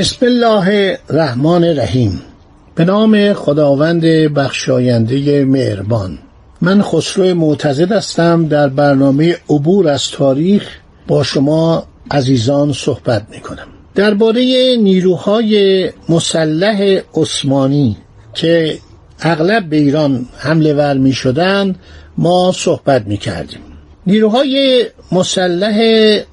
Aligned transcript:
بسم 0.00 0.26
الله 0.26 0.98
الرحمن 1.10 1.64
الرحیم. 1.64 2.22
به 2.74 2.84
نام 2.84 3.32
خداوند 3.32 4.04
بخشاینده 4.04 5.44
مهربان. 5.44 6.18
من 6.60 6.82
خسرو 6.82 7.34
معتزد 7.34 7.92
هستم 7.92 8.48
در 8.48 8.68
برنامه 8.68 9.36
عبور 9.50 9.88
از 9.88 10.10
تاریخ 10.10 10.68
با 11.08 11.22
شما 11.22 11.84
عزیزان 12.10 12.72
صحبت 12.72 13.22
می 13.30 13.40
کنم 13.40 13.66
درباره 13.94 14.76
نیروهای 14.76 15.90
مسلح 16.08 17.00
عثمانی 17.14 17.96
که 18.34 18.78
اغلب 19.20 19.68
به 19.68 19.76
ایران 19.76 20.26
حمله 20.38 20.74
ور 20.74 20.94
می 20.94 21.12
شدن 21.12 21.74
ما 22.18 22.52
صحبت 22.56 23.06
می 23.06 23.16
کردیم 23.16 23.60
نیروهای 24.06 24.84
مسلح 25.12 25.78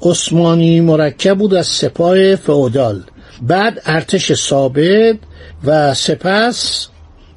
عثمانی 0.02 0.82
مرکب 0.82 1.38
بود 1.38 1.54
از 1.54 1.68
سپاه 1.68 2.36
فئودال. 2.36 3.04
بعد 3.42 3.82
ارتش 3.86 4.34
ثابت 4.34 5.18
و 5.66 5.94
سپس 5.94 6.88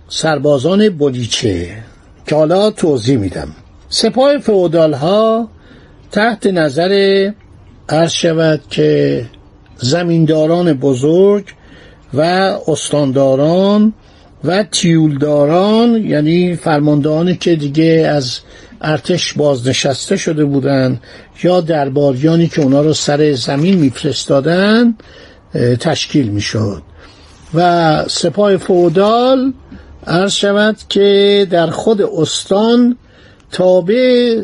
سربازان 0.09 0.89
بلیچه 0.89 1.77
که 2.27 2.35
حالا 2.35 2.71
توضیح 2.71 3.19
میدم. 3.19 3.49
سپاه 3.89 4.39
فئودال 4.39 4.93
ها 4.93 5.49
تحت 6.13 6.47
نظر 6.47 7.31
عرض 7.89 8.13
شود 8.13 8.61
که 8.71 9.25
زمینداران 9.77 10.73
بزرگ 10.73 11.45
و 12.15 12.21
استانداران 12.69 13.93
و 14.45 14.63
تیولداران 14.63 16.05
یعنی 16.05 16.57
فرماندهانی 16.57 17.37
که 17.37 17.57
دیگه 17.57 18.11
از 18.15 18.41
ارتش 18.81 19.33
بازنشسته 19.33 20.17
شده 20.17 20.45
بودند 20.45 21.01
یا 21.43 21.61
درباریانی 21.61 22.49
که 22.49 22.63
اونا 22.63 22.81
رو 22.81 22.93
سر 22.93 23.33
زمین 23.33 23.79
میفرستادن 23.79 24.95
تشکیل 25.81 26.29
می‌شد. 26.29 26.83
و 27.55 28.05
سپاه 28.09 28.57
فودال 28.57 29.53
عرض 30.07 30.33
شود 30.33 30.77
که 30.89 31.47
در 31.51 31.67
خود 31.71 32.03
استان 32.03 32.97
تابع 33.53 34.43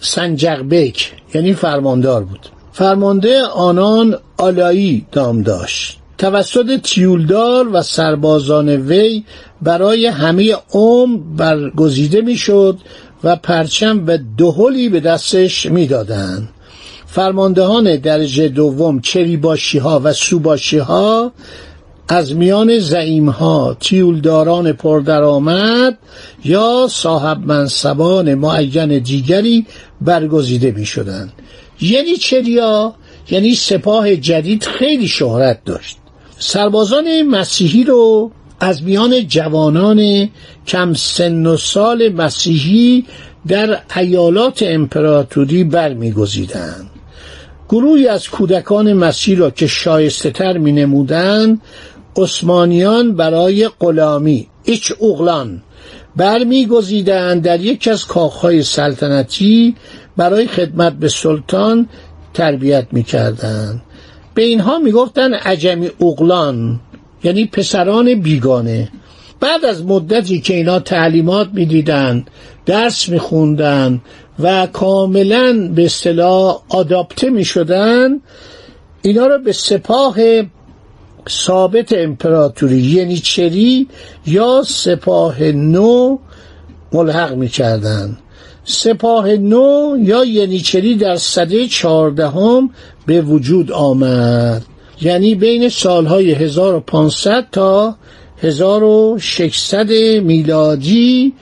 سنجقبک 0.00 1.12
یعنی 1.34 1.54
فرماندار 1.54 2.24
بود. 2.24 2.46
فرمانده 2.72 3.42
آنان 3.42 4.18
آلایی 4.36 5.06
دام 5.12 5.42
داشت. 5.42 5.98
توسط 6.18 6.80
تیولدار 6.82 7.68
و 7.72 7.82
سربازان 7.82 8.68
وی 8.68 9.24
برای 9.62 10.06
همه 10.06 10.56
عمر 10.72 11.20
برگزیده 11.36 12.20
می‌شد 12.20 12.78
و 13.24 13.36
پرچم 13.36 14.06
و 14.06 14.18
دهلی 14.38 14.88
به 14.88 15.00
دستش 15.00 15.66
می‌دادند. 15.66 16.48
فرماندهان 17.10 17.96
درجه 17.96 18.48
دوم 18.48 19.00
چریباشی 19.00 19.78
ها 19.78 20.00
و 20.04 20.12
سوباشی 20.12 20.78
ها 20.78 21.32
از 22.08 22.34
میان 22.34 22.78
زعیم 22.78 23.28
ها 23.28 23.76
تیولداران 23.80 24.72
پردرآمد 24.72 25.98
یا 26.44 26.88
صاحب 26.90 27.46
منصبان 27.46 28.34
معین 28.34 28.98
دیگری 28.98 29.66
برگزیده 30.00 30.70
می 30.70 30.86
شدند 30.86 31.32
یعنی 31.80 32.16
چریا؟ 32.16 32.94
یعنی 33.30 33.54
سپاه 33.54 34.16
جدید 34.16 34.64
خیلی 34.64 35.08
شهرت 35.08 35.64
داشت. 35.64 35.96
سربازان 36.38 37.22
مسیحی 37.22 37.84
رو 37.84 38.30
از 38.60 38.82
میان 38.82 39.26
جوانان 39.26 40.28
کم 40.66 40.94
سن 40.94 41.46
و 41.46 41.56
سال 41.56 42.08
مسیحی 42.08 43.04
در 43.46 43.80
ایالات 43.96 44.62
امپراتوری 44.62 45.64
برمیگزیدند. 45.64 46.90
گروهی 47.68 48.08
از 48.08 48.28
کودکان 48.28 48.92
مسیح 48.92 49.38
را 49.38 49.50
که 49.50 49.66
شایسته 49.66 50.30
تر 50.30 50.58
می 50.58 50.72
نمودن 50.72 51.60
عثمانیان 52.16 53.16
برای 53.16 53.68
غلامی 53.68 54.48
ایچ 54.64 54.92
اغلان 55.02 55.62
برمیگزیدند 56.16 57.42
در 57.42 57.60
یکی 57.60 57.90
از 57.90 58.06
کاخهای 58.06 58.62
سلطنتی 58.62 59.76
برای 60.16 60.46
خدمت 60.46 60.92
به 60.92 61.08
سلطان 61.08 61.88
تربیت 62.34 62.86
می‌کردند. 62.92 63.82
به 64.34 64.42
اینها 64.42 64.78
می‌گفتند 64.78 65.34
عجمی 65.34 65.90
اغلان 66.00 66.80
یعنی 67.24 67.44
پسران 67.46 68.20
بیگانه. 68.20 68.88
بعد 69.40 69.64
از 69.64 69.84
مدتی 69.84 70.40
که 70.40 70.54
اینا 70.54 70.80
تعلیمات 70.80 71.48
می‌دیدند 71.52 72.30
درس 72.66 73.08
میخوندن 73.08 74.00
و 74.40 74.66
کاملا 74.66 75.70
به 75.74 75.84
اصطلاح 75.84 76.60
آداپته 76.68 77.30
می‌شدن. 77.30 78.20
اینا 79.02 79.26
رو 79.26 79.38
به 79.38 79.52
سپاه 79.52 80.16
ثابت 81.28 81.92
امپراتوری 81.92 82.78
یعنی 82.78 83.18
چری؟ 83.18 83.88
یا 84.26 84.62
سپاه 84.66 85.42
نو 85.42 86.18
ملحق 86.92 87.34
می‌کردن. 87.34 88.18
سپاه 88.64 89.28
نو 89.28 89.96
یا 90.00 90.24
ینیچری 90.24 90.94
در 90.94 91.16
صده 91.16 91.66
چهاردهم 91.66 92.70
به 93.06 93.20
وجود 93.20 93.72
آمد. 93.72 94.62
یعنی 95.00 95.34
بین 95.34 95.68
سالهای 95.68 96.32
1500 96.32 97.46
تا 97.52 97.96
1600 98.42 99.92
میلادی 100.22 101.32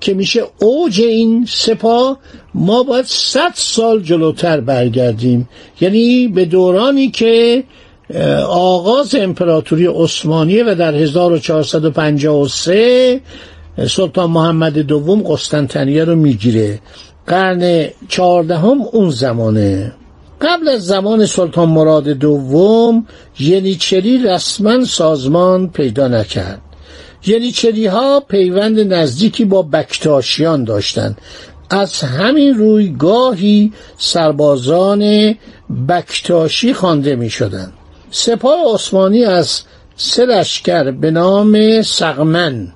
که 0.00 0.14
میشه 0.14 0.42
اوج 0.58 1.00
این 1.00 1.46
سپاه 1.48 2.18
ما 2.54 2.82
باید 2.82 3.04
100 3.04 3.52
سال 3.54 4.02
جلوتر 4.02 4.60
برگردیم. 4.60 5.48
یعنی 5.80 6.28
به 6.28 6.44
دورانی 6.44 7.10
که 7.10 7.64
آغاز 8.48 9.14
امپراتوری 9.14 9.86
عثمانی 9.86 10.62
و 10.62 10.74
در 10.74 10.94
1453 10.94 13.20
سلطان 13.88 14.30
محمد 14.30 14.78
دوم 14.78 15.22
قسطنطنیه 15.22 16.04
رو 16.04 16.16
می‌گیره. 16.16 16.80
قرن 17.26 17.88
چهاردهم 18.08 18.82
اون 18.92 19.10
زمانه. 19.10 19.92
قبل 20.40 20.68
از 20.68 20.86
زمان 20.86 21.26
سلطان 21.26 21.68
مراد 21.68 22.08
دوم 22.08 23.06
ینیچری 23.40 24.18
رسما 24.18 24.84
سازمان 24.84 25.68
پیدا 25.68 26.08
نکرد. 26.08 26.60
ینیچری 27.26 27.86
ها 27.86 28.20
پیوند 28.20 28.94
نزدیکی 28.94 29.44
با 29.44 29.62
بکتاشیان 29.62 30.64
داشتند. 30.64 31.18
از 31.70 32.00
همین 32.00 32.54
روی 32.54 32.88
گاهی 32.88 33.72
سربازان 33.98 35.34
بکتاشی 35.88 36.74
خوانده 36.74 37.16
می 37.16 37.30
شدند 37.30 37.72
سپاه 38.10 38.74
عثمانی 38.74 39.24
از 39.24 39.62
سه 39.96 40.26
لشکر 40.26 40.90
به 40.90 41.10
نام 41.10 41.82
سقمن 41.82 42.72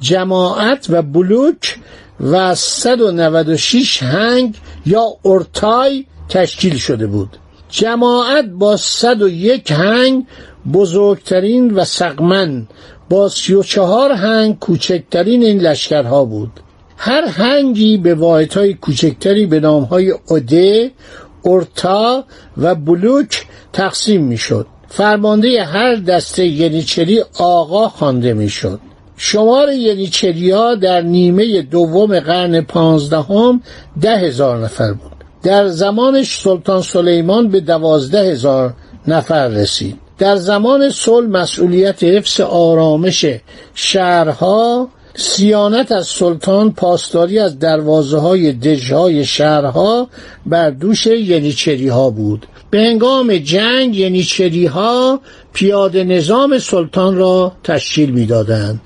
جماعت 0.00 0.86
و 0.90 1.02
بلوک 1.02 1.78
و 2.20 2.54
196 2.54 4.02
هنگ 4.02 4.54
یا 4.86 5.06
ارتای 5.24 6.06
تشکیل 6.28 6.76
شده 6.76 7.06
بود. 7.06 7.36
جماعت 7.68 8.44
با 8.44 8.76
101 8.76 9.72
هنگ 9.72 10.26
بزرگترین 10.72 11.70
و 11.70 11.84
سقمن 11.84 12.66
با 13.10 13.28
34 13.28 14.12
هنگ 14.12 14.58
کوچکترین 14.58 15.42
این 15.42 15.60
لشکرها 15.60 16.24
بود. 16.24 16.50
هر 16.96 17.24
هنگی 17.26 17.98
به 17.98 18.14
واحدهای 18.14 18.74
کوچکتری 18.74 19.46
به 19.46 19.60
نامهای 19.60 20.14
اده 20.30 20.90
ارتا 21.44 22.24
و 22.56 22.74
بلوک 22.74 23.46
تقسیم 23.72 24.24
می‌شد. 24.24 24.66
فرمانده 24.88 25.64
هر 25.64 25.94
دسته 25.96 26.46
ینیچری 26.46 27.24
آقا 27.38 27.88
خوانده 27.88 28.34
می‌شد. 28.34 28.80
شمار 29.16 29.72
ینیچریا 29.72 30.74
در 30.74 31.00
نیمه 31.00 31.62
دوم 31.62 32.20
قرن 32.20 32.60
پانزدهم 32.60 33.62
ده 34.00 34.16
هزار 34.16 34.58
نفر 34.64 34.92
بود. 34.92 35.12
در 35.42 35.68
زمانش 35.68 36.40
سلطان 36.40 36.82
سلیمان 36.82 37.48
به 37.48 37.60
دوازده 37.60 38.30
هزار 38.30 38.74
نفر 39.08 39.48
رسید. 39.48 39.98
در 40.20 40.36
زمان 40.36 40.90
صلح 40.90 41.28
مسئولیت 41.28 42.04
حفظ 42.04 42.40
آرامش 42.40 43.26
شهرها 43.74 44.88
سیانت 45.14 45.92
از 45.92 46.06
سلطان 46.06 46.72
پاسداری 46.72 47.38
از 47.38 47.58
دروازه 47.58 48.18
های 48.18 48.52
دژهای 48.52 49.24
شهرها 49.24 50.08
بر 50.46 50.70
دوش 50.70 51.06
ینیچری 51.06 51.88
ها 51.88 52.10
بود. 52.10 52.46
به 52.70 52.78
هنگام 52.78 53.36
جنگ 53.36 53.96
ینیچری 53.96 54.66
ها 54.66 55.20
پیاده 55.52 56.04
نظام 56.04 56.58
سلطان 56.58 57.16
را 57.16 57.52
تشکیل 57.64 58.10
می‌دادند. 58.10 58.80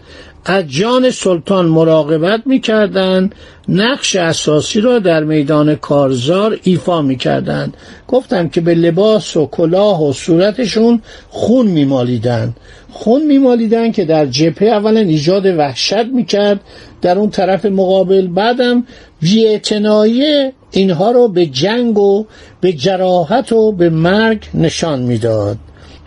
از 0.44 0.64
جان 0.68 1.10
سلطان 1.10 1.66
مراقبت 1.66 2.42
می‌کردند 2.46 3.34
نقش 3.68 4.16
اساسی 4.16 4.80
را 4.80 4.98
در 4.98 5.24
میدان 5.24 5.74
کارزار 5.74 6.58
ایفا 6.62 7.02
می‌کردند. 7.02 7.76
گفتم 8.08 8.48
که 8.48 8.60
به 8.60 8.74
لباس 8.74 9.36
و 9.36 9.46
کلاه 9.46 10.08
و 10.08 10.12
صورتشون 10.12 11.02
خون 11.28 11.66
میمالیدند. 11.66 12.56
خون 12.90 13.26
میمالیدن 13.26 13.92
که 13.92 14.04
در 14.04 14.26
جبهه 14.26 14.68
اولا 14.68 15.00
ایجاد 15.00 15.46
وحشت 15.46 16.06
می‌کرد. 16.12 16.60
در 17.02 17.18
اون 17.18 17.30
طرف 17.30 17.64
مقابل 17.64 18.26
بعدم 18.26 18.86
بیاعتنایی 19.20 20.50
اینها 20.70 21.10
رو 21.10 21.28
به 21.28 21.46
جنگ 21.46 21.98
و 21.98 22.26
به 22.60 22.72
جراحت 22.72 23.52
و 23.52 23.72
به 23.72 23.90
مرگ 23.90 24.42
نشان 24.54 25.02
می‌داد. 25.02 25.56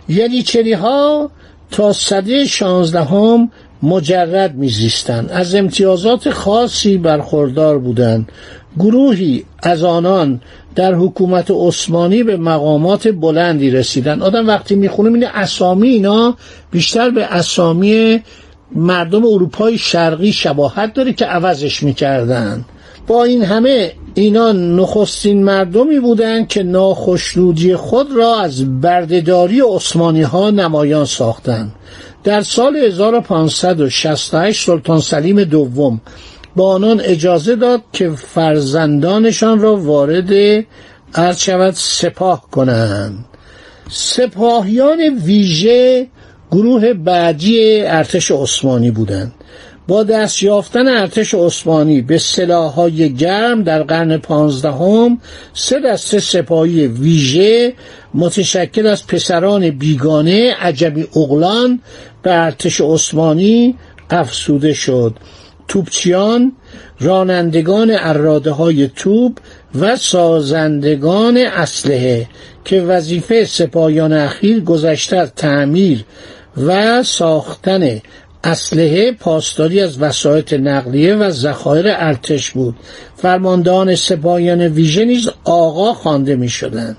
یعنی 0.08 0.42
چری 0.42 0.72
ها 0.72 1.30
تا 1.70 1.92
صده 1.92 2.44
شانزدهم 2.44 3.50
مجرد 3.82 4.54
میزیستند 4.54 5.30
از 5.30 5.54
امتیازات 5.54 6.30
خاصی 6.30 6.98
برخوردار 6.98 7.78
بودند 7.78 8.32
گروهی 8.78 9.44
از 9.62 9.84
آنان 9.84 10.40
در 10.74 10.94
حکومت 10.94 11.50
عثمانی 11.50 12.22
به 12.22 12.36
مقامات 12.36 13.08
بلندی 13.08 13.70
رسیدن. 13.70 14.22
آدم 14.22 14.46
وقتی 14.46 14.74
می‌خونیم 14.74 15.14
این 15.14 15.26
اسامی 15.26 15.88
اینا 15.88 16.36
بیشتر 16.70 17.10
به 17.10 17.24
اسامی 17.24 18.22
مردم 18.74 19.24
اروپای 19.24 19.78
شرقی 19.78 20.32
شباهت 20.32 20.94
داره 20.94 21.12
که 21.12 21.24
عوضش 21.24 21.82
می‌کردن. 21.82 22.64
با 23.06 23.24
این 23.24 23.42
همه 23.42 23.92
اینا 24.14 24.52
نخستین 24.52 25.44
مردمی 25.44 26.00
بودند 26.00 26.48
که 26.48 26.62
ناخشنودی 26.62 27.76
خود 27.76 28.12
را 28.16 28.40
از 28.40 28.80
بردهداری 28.80 29.60
عثمانی 29.60 30.22
ها 30.22 30.50
نمایان 30.50 31.04
ساختند 31.04 31.72
در 32.28 32.40
سال 32.40 32.76
1568 32.76 34.66
سلطان 34.66 35.00
سلیم 35.00 35.44
دوم 35.44 36.00
با 36.56 36.72
آنان 36.74 37.00
اجازه 37.00 37.56
داد 37.56 37.82
که 37.92 38.10
فرزندانشان 38.10 39.60
را 39.60 39.76
وارد 39.76 40.64
عرض 41.14 41.78
سپاه 41.78 42.50
کنند. 42.50 43.24
سپاهیان 43.90 45.00
ویژه 45.24 46.06
گروه 46.50 46.92
بعدی 46.94 47.80
ارتش 47.80 48.30
عثمانی 48.30 48.90
بودند. 48.90 49.34
با 49.88 50.02
دست 50.02 50.42
یافتن 50.42 50.88
ارتش 50.88 51.34
عثمانی 51.34 52.02
به 52.02 52.18
سلاحهای 52.18 53.14
گرم 53.14 53.62
در 53.62 53.82
قرن 53.82 54.16
پانزدهم 54.16 55.20
سه 55.54 55.80
دسته 55.80 56.20
سپاهی 56.20 56.86
ویژه 56.86 57.72
متشکل 58.14 58.86
از 58.86 59.06
پسران 59.06 59.70
بیگانه 59.70 60.54
عجبی 60.60 61.08
اغلان 61.16 61.80
به 62.22 62.34
ارتش 62.34 62.80
عثمانی 62.80 63.74
افسوده 64.10 64.74
شد. 64.74 65.14
توپچیان 65.68 66.52
رانندگان 67.00 67.96
اراده 67.98 68.50
های 68.50 68.88
توپ 68.96 69.32
و 69.80 69.96
سازندگان 69.96 71.36
اسلحه 71.36 72.26
که 72.64 72.80
وظیفه 72.80 73.44
سپاهیان 73.44 74.12
اخیر 74.12 74.60
گذشته 74.60 75.16
از 75.16 75.32
تعمیر 75.36 76.04
و 76.56 77.02
ساختن 77.02 78.00
اسلحه 78.44 79.12
پاسداری 79.12 79.80
از 79.80 80.02
وسایط 80.02 80.52
نقلیه 80.52 81.14
و 81.14 81.30
ذخایر 81.30 81.86
ارتش 81.88 82.50
بود. 82.50 82.76
فرماندهان 83.16 83.94
سپاهیان 83.94 84.60
ویژه 84.60 85.04
نیز 85.04 85.28
آقا 85.44 85.94
خوانده 85.94 86.36
می 86.36 86.48
شدند 86.48 86.96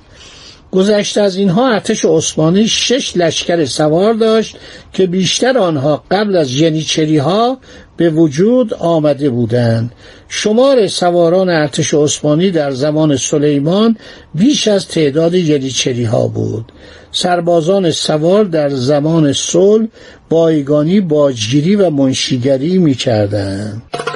گذشته 0.71 1.21
از 1.21 1.35
اینها 1.35 1.73
ارتش 1.73 2.05
عثمانی 2.05 2.67
شش 2.67 3.17
لشکر 3.17 3.65
سوار 3.65 4.13
داشت 4.13 4.57
که 4.93 5.07
بیشتر 5.07 5.57
آنها 5.57 6.03
قبل 6.11 6.35
از 6.35 6.53
ینیچری 6.55 7.17
ها 7.17 7.57
به 7.97 8.09
وجود 8.09 8.73
آمده 8.73 9.29
بودند. 9.29 9.91
شمار 10.29 10.87
سواران 10.87 11.49
ارتش 11.49 11.93
عثمانی 11.93 12.51
در 12.51 12.71
زمان 12.71 13.17
سلیمان 13.17 13.97
بیش 14.35 14.67
از 14.67 14.87
تعداد 14.87 15.33
ینیچری 15.33 16.03
ها 16.03 16.27
بود. 16.27 16.71
سربازان 17.11 17.91
سوار 17.91 18.43
در 18.45 18.69
زمان 18.69 19.33
صلح 19.33 19.87
بایگانی 20.29 21.01
باجگیری 21.01 21.75
و 21.75 21.89
منشیگری 21.89 22.77
می‌کردند. 22.77 23.81
بعد 23.93 24.08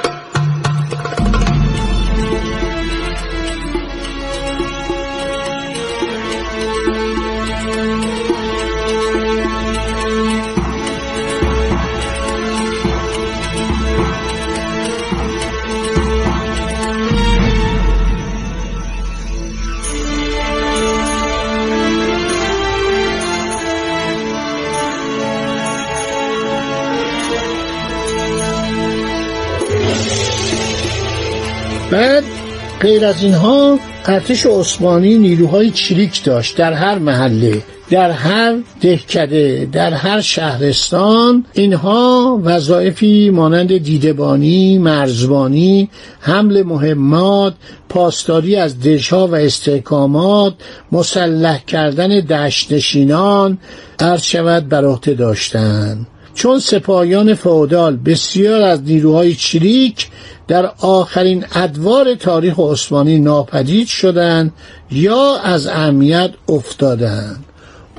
غیر 32.84 33.04
از 33.04 33.22
اینها 33.22 33.78
ارتش 34.04 34.46
عثمانی 34.46 35.18
نیروهای 35.18 35.70
چریک 35.70 36.24
داشت 36.24 36.56
در 36.56 36.72
هر 36.72 36.98
محله 36.98 37.62
در 37.90 38.10
هر 38.10 38.56
دهکده 38.80 39.68
در 39.72 39.92
هر 39.92 40.20
شهرستان. 40.20 41.44
اینها 41.52 42.40
وظایفی 42.44 43.30
مانند 43.30 43.78
دیدبانی 43.78 44.78
مرزبانی 44.78 45.90
حمل 46.20 46.62
مهمات 46.62 47.54
پاسداری 47.88 48.56
از 48.56 48.80
دژها 48.80 49.26
و 49.26 49.34
استحکامات 49.34 50.54
مسلح 50.92 51.64
کردن 51.64 52.08
دشتنشینان 52.08 53.58
عرض 54.00 54.22
شود 54.22 54.68
بر 54.68 54.84
عهده 54.84 55.14
داشتند. 55.14 56.06
چون 56.34 56.58
سپاهیان 56.58 57.34
فئودال 57.34 57.96
بسیار 57.96 58.62
از 58.62 58.82
نیروهای 58.82 59.34
چریک 59.34 60.08
در 60.48 60.70
آخرین 60.80 61.44
ادوار 61.54 62.14
تاریخ 62.14 62.58
عثمانی 62.58 63.20
ناپدید 63.20 63.86
شدند 63.86 64.52
یا 64.90 65.36
از 65.36 65.66
اهمیت 65.66 66.30
افتادند. 66.48 67.44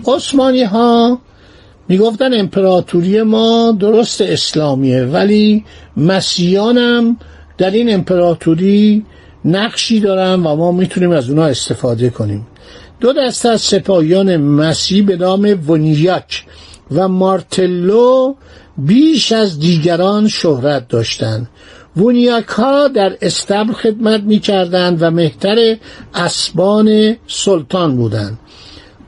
عثمانی 0.07 0.63
ها 0.63 1.19
می‌گفتن 1.87 2.33
امپراتوری 2.33 3.21
ما 3.21 3.77
درست 3.79 4.21
اسلامیه 4.21 5.03
ولی 5.03 5.65
مسیحیانم 5.97 7.17
در 7.57 7.71
این 7.71 7.93
امپراتوری 7.93 9.05
نقشی 9.45 9.99
دارن 9.99 10.33
و 10.33 10.55
ما 10.55 10.71
می‌تونیم 10.71 11.11
از 11.11 11.29
اونا 11.29 11.45
استفاده 11.45 12.09
کنیم. 12.09 12.47
دو 12.99 13.13
دسته 13.13 13.49
از 13.49 13.61
سپاهیان 13.61 14.37
مسیح 14.37 15.05
به 15.05 15.15
نام 15.17 15.69
ونیاک 15.69 16.45
و 16.91 17.07
مارتلو 17.07 18.33
بیش 18.77 19.31
از 19.31 19.59
دیگران 19.59 20.27
شهرت 20.27 20.87
داشتند 20.87 21.49
وونیاک 21.97 22.47
ها 22.47 22.87
در 22.87 23.17
استبل 23.21 23.73
خدمت 23.73 24.21
می 24.21 24.39
کردند 24.39 24.97
و 25.01 25.11
مهتر 25.11 25.77
اسبان 26.13 27.15
سلطان 27.27 27.95
بودند 27.95 28.39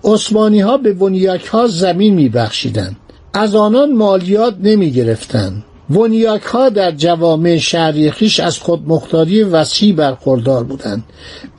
عثمانی 0.04 0.60
ها 0.60 0.78
به 0.78 0.94
ونیاک 0.94 1.46
ها 1.46 1.68
زمین 1.68 2.14
می 2.14 2.30
بخشیدن. 2.30 2.96
از 3.34 3.56
آنان 3.56 3.94
مالیات 3.96 4.56
نمی 4.62 4.92
گرفتن. 4.92 5.64
ونیاک 5.90 6.42
ها 6.42 6.70
در 6.70 6.92
جوامع 6.92 7.58
شهری 7.58 8.12
خیش 8.12 8.40
از 8.40 8.60
خودمختاری 8.60 9.44
وسیع 9.44 9.96
برخوردار 9.96 10.64
بودند. 10.64 11.04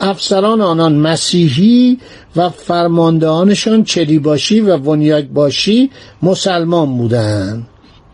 افسران 0.00 0.61
آنان 0.61 0.94
مسیحی 0.94 1.99
و 2.37 2.49
فرماندهانشان 2.49 3.85
چریباشی 3.85 4.61
و 4.61 4.76
ونیاک 4.76 5.25
باشی 5.25 5.90
مسلمان 6.23 6.97
بودند. 6.99 7.66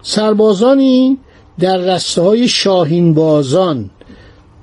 سربازانی 0.02 1.18
در 1.58 1.76
رسته 1.76 2.22
های 2.22 2.48
شاهین 2.48 3.14
بازان 3.14 3.90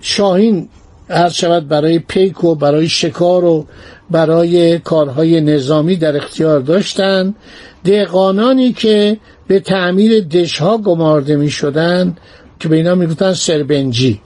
شاهین 0.01 0.69
هر 1.09 1.29
شود 1.29 1.67
برای 1.67 1.99
پیک 1.99 2.43
و 2.43 2.55
برای 2.55 2.89
شکار 2.89 3.45
و 3.45 3.65
برای 4.09 4.79
کارهای 4.79 5.41
نظامی 5.41 5.95
در 5.95 6.17
اختیار 6.17 6.59
داشتند. 6.59 7.35
دهقانانی 7.83 8.73
که 8.73 9.17
به 9.51 9.59
تعمیر 9.59 10.19
دشها 10.19 10.77
گمارده 10.77 11.35
می 11.35 11.49
شدن 11.49 12.15
که 12.59 12.69
به 12.69 12.75
اینا 12.75 12.95
می‌گفتن 12.95 13.33
سربنجی. 13.33 14.21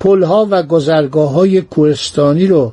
پلها 0.00 0.48
و 0.50 0.62
گذرگاه 0.62 1.30
های 1.30 1.60
کوهستانی 1.60 2.46
رو 2.46 2.72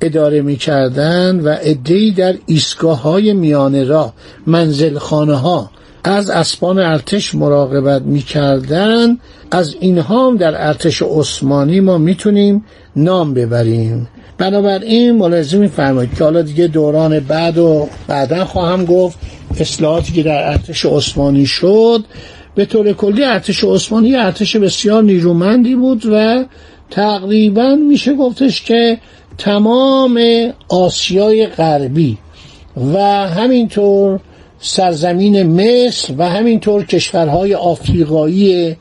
اداره 0.00 0.42
می‌کردند 0.42 1.46
و 1.46 1.56
ادهی 1.60 2.10
در 2.10 2.34
ایستگاه 2.46 3.02
های 3.02 3.32
میانه 3.32 3.84
راه 3.84 4.14
منزل 4.46 4.98
خانه 4.98 5.34
ها 5.34 5.70
از 6.04 6.30
اسبان 6.30 6.78
ارتش 6.78 7.34
مراقبت 7.34 8.02
می‌کردن. 8.02 9.18
از 9.50 9.76
اینها 9.80 10.28
هم 10.28 10.36
در 10.36 10.68
ارتش 10.68 11.02
عثمانی 11.02 11.80
ما 11.80 11.98
می‌تونیم 11.98 12.64
نام 12.96 13.34
ببریم. 13.34 14.08
بنابراین 14.38 15.12
ملاحظه 15.16 15.58
میفرمایید 15.58 16.14
که 16.14 16.24
حالا 16.24 16.42
دیگه 16.42 16.66
دوران 16.66 17.20
بعد 17.20 17.58
و 17.58 17.88
بعدا 18.08 18.44
خواهم 18.44 18.84
گفت. 18.84 19.18
اصلاحاتی 19.60 20.12
که 20.12 20.22
در 20.22 20.48
ارتش 20.50 20.86
عثمانی 20.86 21.46
شد 21.46 22.04
به 22.54 22.64
طور 22.64 22.92
کلی 22.92 23.24
ارتش 23.24 23.64
عثمانی 23.64 24.16
ارتش 24.16 24.56
بسیار 24.56 25.02
نیرومندی 25.02 25.74
بود 25.74 26.06
و 26.12 26.44
تقریبا 26.90 27.74
میشه 27.74 28.14
گفتش 28.14 28.62
که 28.62 28.98
تمام 29.38 30.20
آسیای 30.68 31.46
غربی 31.46 32.18
و 32.94 32.98
همینطور 33.28 34.20
سرزمین 34.60 35.42
مصر 35.42 36.14
و 36.18 36.28
همینطور 36.28 36.84
کشورهای 36.84 37.54
آفریقایی 37.54 38.76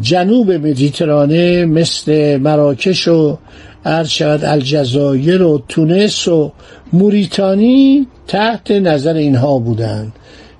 جنوب 0.00 0.52
مدیترانه 0.52 1.64
مثل 1.64 2.36
مراکش 2.36 3.08
و 3.08 3.38
عرض 3.84 4.08
شود 4.08 4.44
الجزایر 4.44 5.42
و 5.42 5.62
تونس 5.68 6.28
و 6.28 6.52
موریتانی 6.92 8.06
تحت 8.26 8.70
نظر 8.70 9.14
اینها 9.14 9.58
بودند. 9.58 10.12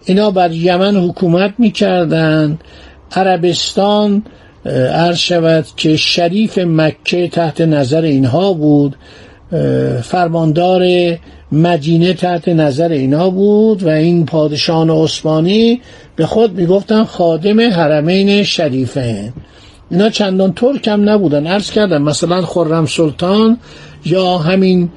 اینا 0.04 0.30
بر 0.30 0.52
یمن 0.52 0.96
حکومت 0.96 1.54
می‌کردند. 1.58 2.60
عربستان 3.12 4.22
عرض 4.92 5.18
شود 5.18 5.66
که 5.76 5.96
شریف 5.96 6.58
مکه 6.58 7.28
تحت 7.28 7.60
نظر 7.60 8.02
اینها 8.02 8.52
بود. 8.52 8.96
فرماندار 10.02 10.82
مدینه 11.52 12.12
تحت 12.12 12.48
نظر 12.48 12.88
اینها 12.88 13.30
بود 13.30 13.82
و 13.82 13.88
این 13.88 14.26
پادشاهان 14.26 14.90
عثمانی 14.90 15.80
به 16.16 16.26
خود 16.26 16.54
می‌گفتن 16.54 17.04
خادم 17.04 17.60
حرمین 17.60 18.42
شریفه 18.42 19.32
اینا 19.94 20.10
چندان 20.10 20.52
ترک 20.52 20.88
هم 20.88 21.08
نبودن. 21.08 21.46
عرض 21.46 21.70
کردم 21.70 22.02
مثلا 22.02 22.42
خرم 22.42 22.86
سلطان 22.86 23.58
یا 24.04 24.38
همین 24.38 24.90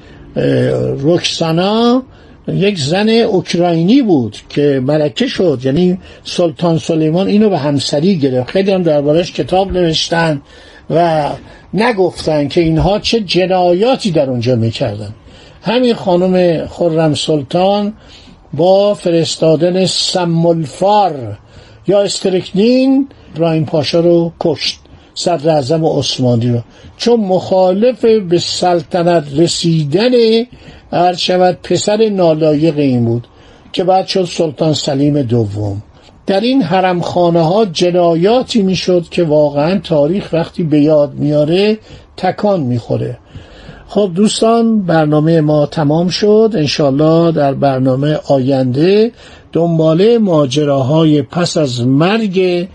رکسانا 1.02 2.02
یک 2.48 2.78
زن 2.78 3.08
اوکراینی 3.08 4.02
بود 4.02 4.36
که 4.48 4.82
ملکه 4.84 5.26
شد. 5.26 5.60
یعنی 5.64 5.98
سلطان 6.24 6.78
سلیمان 6.78 7.26
اینو 7.26 7.50
به 7.50 7.58
همسری 7.58 8.18
گرفت. 8.18 8.50
خیلی 8.50 8.72
هم 8.72 8.82
دربارش 8.82 9.32
کتاب 9.32 9.72
نوشتن 9.72 10.42
و 10.90 11.28
نگفتن 11.74 12.48
که 12.48 12.60
اینها 12.60 12.98
چه 12.98 13.20
جنایاتی 13.20 14.10
در 14.10 14.30
اونجا 14.30 14.56
می‌کردن. 14.56 15.14
همین 15.62 15.94
خانم 15.94 16.66
خرم 16.66 17.14
سلطان 17.14 17.92
با 18.52 18.94
فرستادن 18.94 19.86
سمولفار 19.86 21.38
یا 21.86 22.02
استرکنین 22.02 23.08
براین 23.36 23.66
پاشا 23.66 24.00
رو 24.00 24.32
کشت. 24.40 24.78
صدر 25.18 25.50
اعظم 25.50 25.84
عثمانی 25.84 26.48
رو. 26.48 26.58
چون 26.96 27.20
مخالف 27.20 28.04
به 28.04 28.38
سلطنت 28.38 29.24
رسیدن 29.36 30.10
هر 30.92 31.52
پسر 31.52 32.08
نالایق 32.08 32.78
این 32.78 33.04
بود 33.04 33.26
که 33.72 33.84
بعد 33.84 34.06
شد 34.06 34.24
سلطان 34.24 34.74
سلیم 34.74 35.22
دوم. 35.22 35.82
در 36.26 36.40
این 36.40 36.62
حرمخانه 36.62 37.40
ها 37.40 37.64
جنایاتی 37.64 38.62
می‌شد 38.62 39.04
که 39.10 39.22
واقعا 39.22 39.78
تاریخ 39.78 40.28
وقتی 40.32 40.62
به 40.62 40.80
یاد 40.80 41.14
میاره 41.14 41.78
تکان 42.16 42.60
می‌خوره. 42.60 43.18
خب 43.88 44.10
دوستان 44.14 44.82
برنامه 44.82 45.40
ما 45.40 45.66
تمام 45.66 46.08
شد. 46.08 46.50
انشالله 46.54 47.32
در 47.32 47.54
برنامه 47.54 48.18
آینده 48.28 49.12
دنباله 49.52 50.18
ماجراهای 50.18 51.22
پس 51.22 51.56
از 51.56 51.86
مرگ 51.86 52.68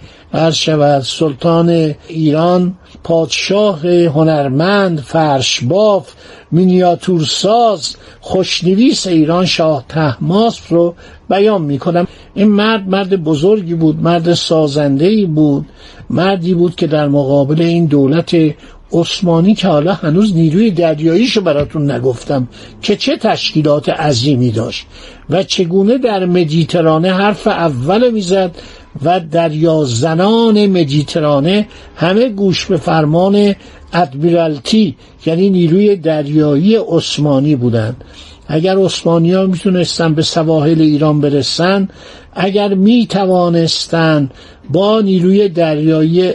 شود 0.51 1.01
سلطان 1.01 1.96
ایران 2.08 2.75
پادشاه 3.03 3.88
هنرمند 3.88 5.00
فرشباف 5.00 6.13
مینیاتورساز 6.51 7.96
خوشنویس 8.22 9.08
ایران 9.08 9.46
شاه 9.46 9.86
تحماس 9.89 10.60
رو 10.70 10.96
بیان 11.30 11.62
می‌کنم. 11.62 12.08
این 12.34 12.48
مرد 12.48 12.88
مرد 12.88 13.24
بزرگی 13.24 13.74
بود 13.74 14.03
مرد 14.03 14.34
سازنده 14.34 15.25
بود 15.25 15.65
مردی 16.10 16.53
بود 16.53 16.75
که 16.75 16.88
در 16.88 17.08
مقابل 17.08 17.62
این 17.62 17.86
دولت 17.86 18.36
عثمانی 18.94 19.56
که 19.56 19.68
حالا 19.68 19.94
هنوز 19.94 20.36
نیروی 20.36 20.72
دریاییشو 20.72 21.42
براتون 21.42 21.92
نگفتم 21.92 22.48
که 22.82 22.96
چه 22.96 23.18
تشکیلات 23.18 23.90
عظیمی 23.90 24.52
داشت 24.52 24.86
و 25.30 25.44
چگونه 25.44 25.98
در 25.98 26.26
مدیترانه 26.26 27.14
حرف 27.14 27.48
اول 27.48 28.12
می‌زد 28.12 28.52
و 29.04 29.20
دریا 29.20 29.84
زنان 29.84 30.66
مدیترانه 30.66 31.68
همه 31.96 32.30
گوش 32.30 32.66
به 32.66 32.78
فرمان 32.78 33.56
ادمیرالتی 33.94 34.96
یعنی 35.26 35.50
نیروی 35.50 35.96
دریایی 35.96 36.76
عثمانی 36.76 37.56
بودند. 37.56 38.04
اگر 38.48 38.78
عثمانی 38.78 39.34
ها 39.34 39.46
می‌تونستن 39.46 40.14
به 40.14 40.22
سواحل 40.22 40.82
ایران 40.82 41.22
برسن 41.22 41.90
اگر 42.34 42.74
می‌توانستن 42.74 44.30
با 44.70 45.02
نیروی 45.02 45.50
دریایی 45.50 46.34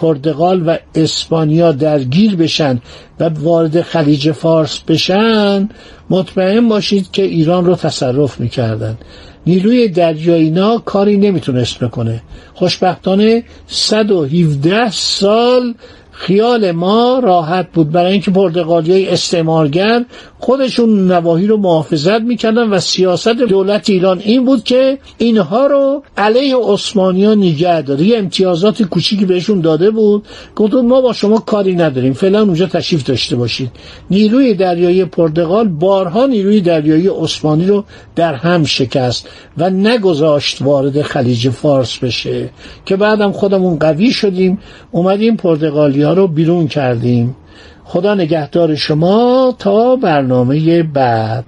پرتغال 0.00 0.62
و 0.68 0.76
اسپانیا 0.94 1.72
درگیر 1.72 2.36
بشن 2.36 2.80
و 3.20 3.28
وارد 3.28 3.82
خلیج 3.82 4.32
فارس 4.32 4.80
بشن 4.88 5.68
مطمئن 6.10 6.68
باشید 6.68 7.10
که 7.10 7.22
ایران 7.22 7.64
رو 7.64 7.74
تصرف 7.74 8.40
می‌کردن. 8.40 8.98
نیروی 9.46 9.88
دریایینا 9.88 10.78
کاری 10.78 11.16
نمی‌تونست 11.16 11.78
بکنه. 11.78 12.22
خوشبختانه 12.54 13.44
117 13.66 14.90
سال 14.90 15.74
خیال 16.20 16.72
ما 16.72 17.18
راحت 17.18 17.72
بود. 17.72 17.92
برای 17.92 18.12
اینکه 18.12 18.30
پرتغالیای 18.30 19.08
استعمارگر 19.08 20.04
خودشون 20.38 21.12
نواحی 21.12 21.46
رو 21.46 21.56
محافظت 21.56 22.20
می‌کردن 22.20 22.68
و 22.68 22.80
سیاست 22.80 23.28
دولت 23.28 23.90
ایران 23.90 24.18
این 24.18 24.44
بود 24.44 24.64
که 24.64 24.98
اینها 25.18 25.66
رو 25.66 26.02
علیه 26.16 26.56
عثمانیان 26.56 27.38
نگه 27.38 27.82
داره 27.82 28.02
یه 28.02 28.18
امتیازات 28.18 28.82
کوچیکی 28.82 29.24
بهشون 29.24 29.60
داده 29.60 29.90
بود. 29.90 30.24
گفتون 30.56 30.86
ما 30.86 31.00
با 31.00 31.12
شما 31.12 31.38
کاری 31.38 31.74
نداریم. 31.74 32.12
فعلا 32.12 32.42
اونجا 32.42 32.66
تشریف 32.66 33.04
داشته 33.04 33.36
باشید. 33.36 33.70
نیروی 34.10 34.54
دریایی 34.54 35.04
پرتغال 35.04 35.68
بارها 35.68 36.26
نیروی 36.26 36.60
دریایی 36.60 37.08
عثمانی 37.08 37.66
رو 37.66 37.84
در 38.16 38.34
هم 38.34 38.64
شکست 38.64 39.28
و 39.58 39.70
نگذاشت 39.70 40.62
وارد 40.62 41.02
خلیج 41.02 41.48
فارس 41.48 41.98
بشه. 41.98 42.50
که 42.86 42.96
بعدم 42.96 43.32
خودمون 43.32 43.78
قوی 43.78 44.10
شدیم. 44.10 44.58
اومدیم 44.90 45.36
پرتغالی 45.36 46.09
رو 46.12 46.26
بیرون 46.26 46.68
کردیم. 46.68 47.36
خدا 47.84 48.14
نگهدار 48.14 48.74
شما 48.74 49.54
تا 49.58 49.96
برنامه 49.96 50.82
بعد. 50.82 51.44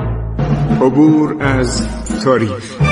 عبور 0.81 1.37
از 1.41 1.87
تاریخ. 2.25 2.92